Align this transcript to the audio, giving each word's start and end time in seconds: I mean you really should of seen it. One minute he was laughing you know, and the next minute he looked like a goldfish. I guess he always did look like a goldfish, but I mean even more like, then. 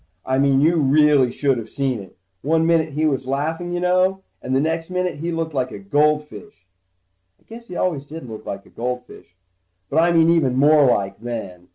I 0.25 0.39
mean 0.39 0.61
you 0.61 0.77
really 0.77 1.31
should 1.31 1.59
of 1.59 1.69
seen 1.69 1.99
it. 1.99 2.17
One 2.41 2.65
minute 2.65 2.93
he 2.93 3.05
was 3.05 3.27
laughing 3.27 3.71
you 3.71 3.79
know, 3.79 4.23
and 4.41 4.55
the 4.55 4.59
next 4.59 4.89
minute 4.89 5.19
he 5.19 5.31
looked 5.31 5.53
like 5.53 5.69
a 5.69 5.77
goldfish. 5.77 6.65
I 7.39 7.43
guess 7.43 7.67
he 7.67 7.75
always 7.75 8.07
did 8.07 8.27
look 8.27 8.43
like 8.43 8.65
a 8.65 8.71
goldfish, 8.71 9.35
but 9.91 9.99
I 10.01 10.11
mean 10.11 10.31
even 10.31 10.55
more 10.55 10.85
like, 10.91 11.19
then. 11.19 11.67